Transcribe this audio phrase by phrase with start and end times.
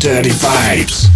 [0.00, 1.09] Dirty Vibes.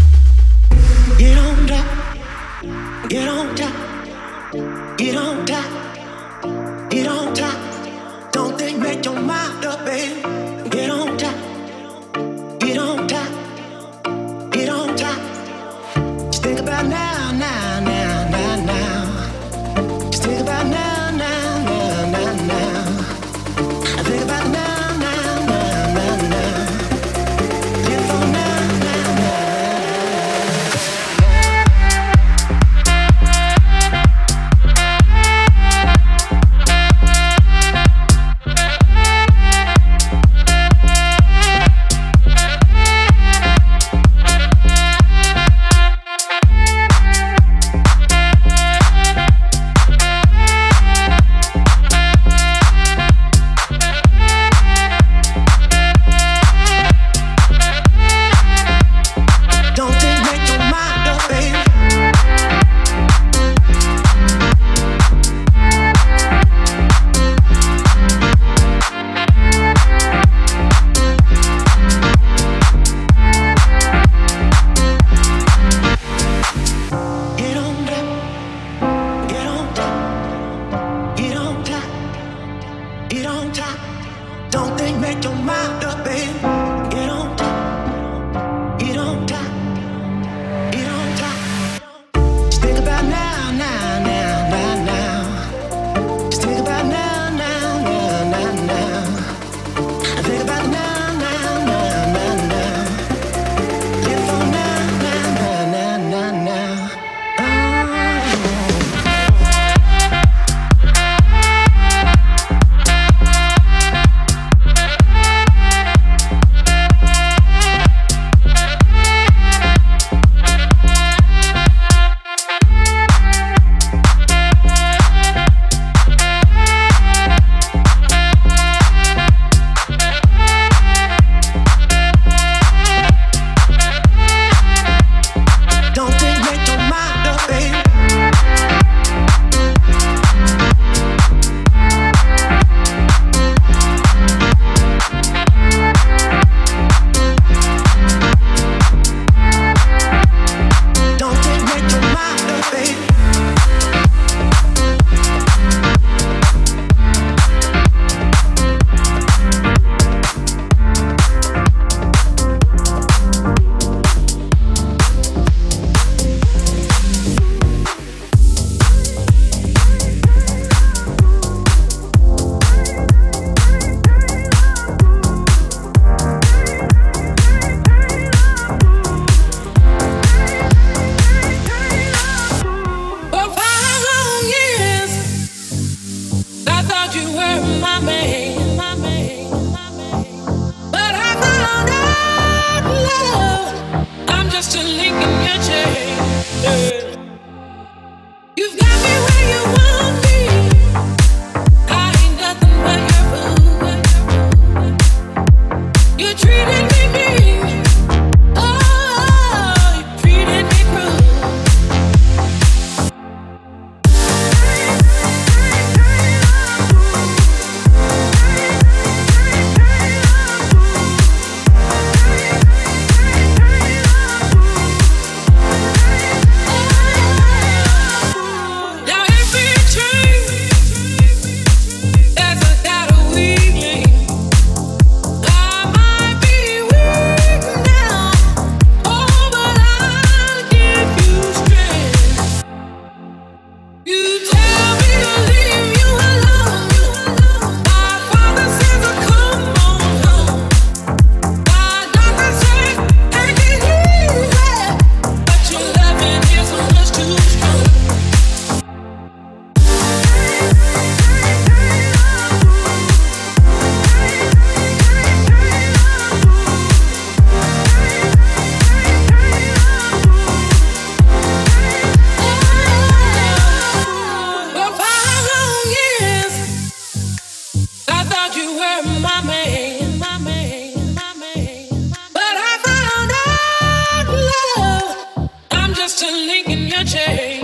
[286.96, 287.63] Link in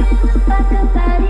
[0.00, 1.29] You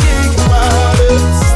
[1.11, 1.50] Beats.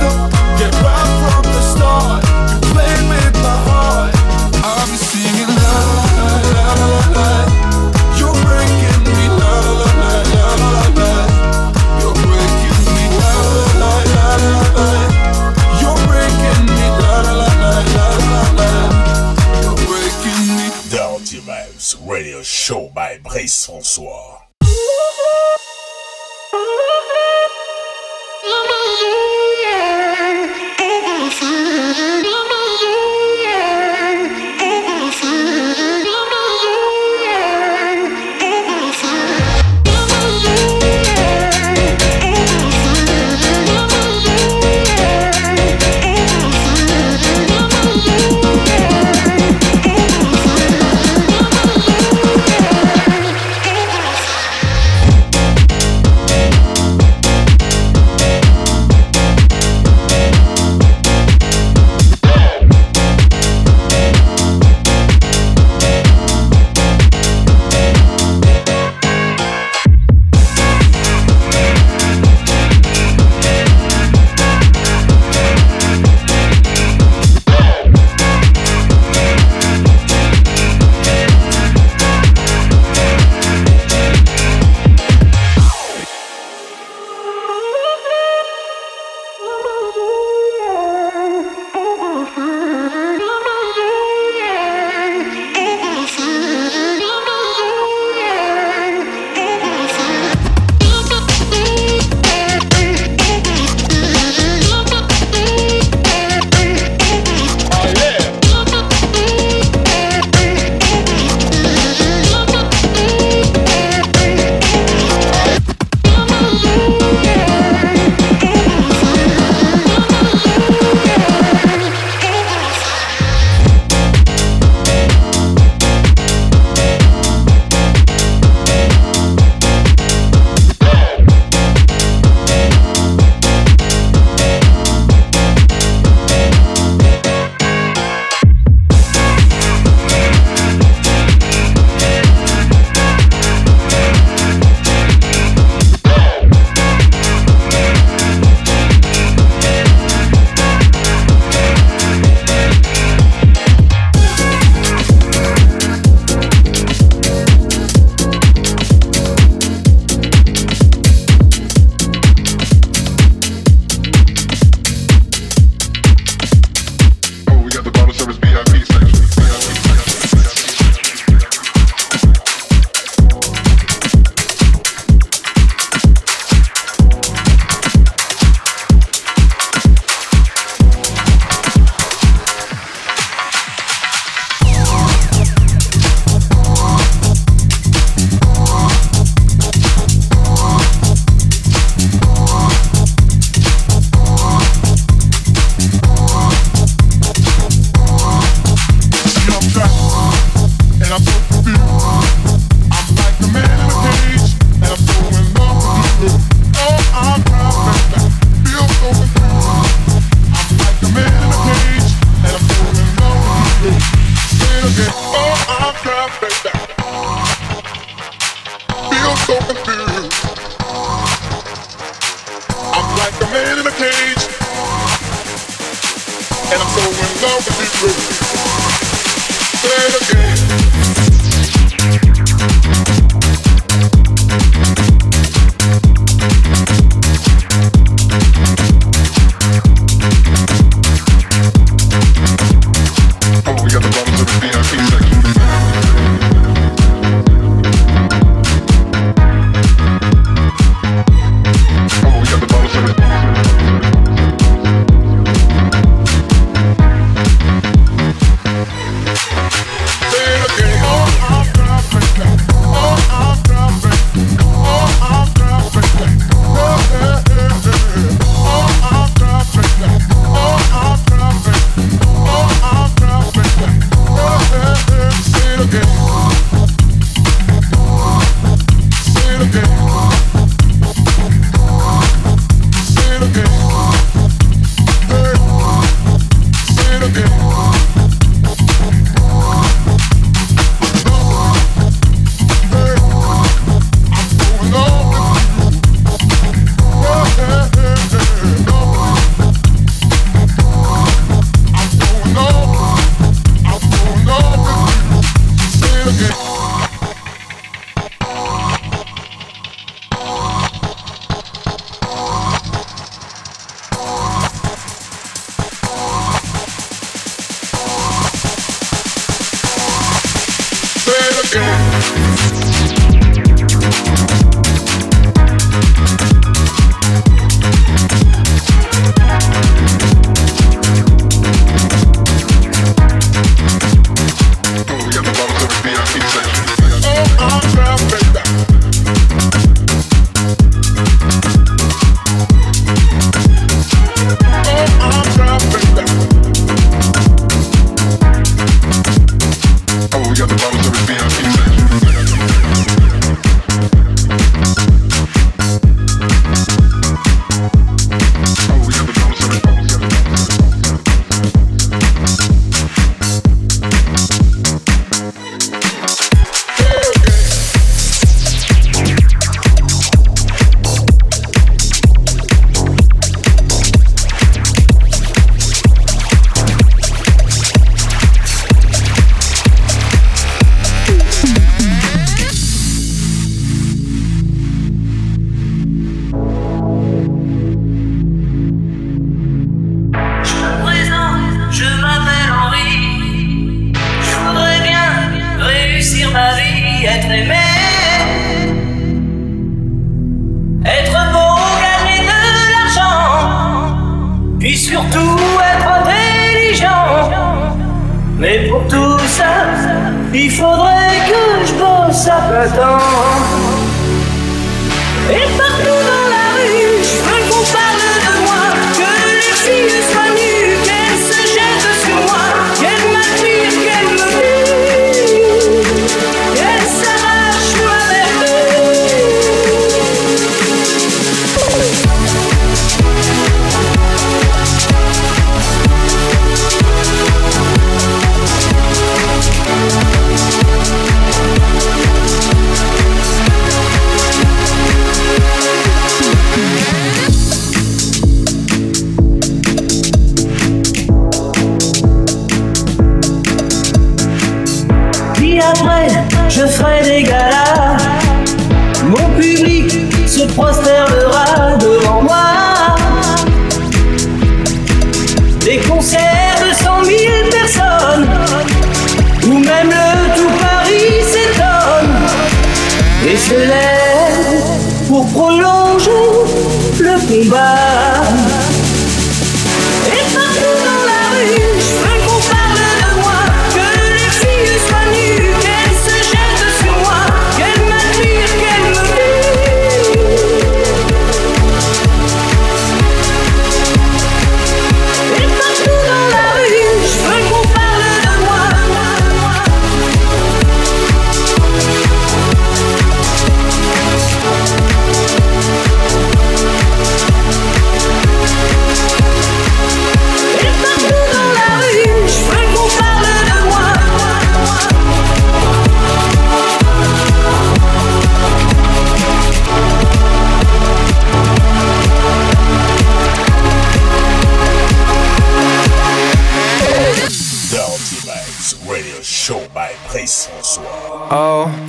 [478.06, 478.65] love.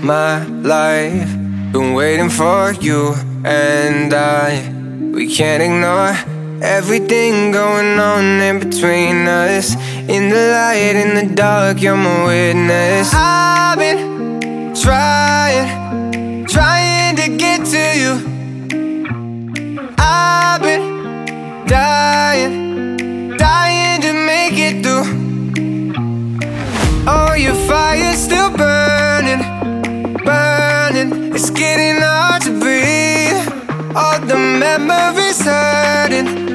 [0.06, 1.28] My life,
[1.72, 3.12] been waiting for you
[3.44, 4.72] and I.
[5.12, 6.14] We can't ignore
[6.62, 9.74] everything going on in between us.
[10.08, 13.10] In the light, in the dark, you're my witness.
[13.12, 15.25] I've been trying,
[31.38, 33.44] It's getting hard to breathe.
[33.94, 36.45] All the memories hurting,